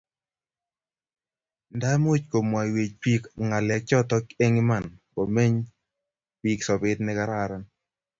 [1.75, 5.55] nda much komwaiwech piik ngalek chotok eng' iman komeny
[6.41, 7.63] piik sobet ne karan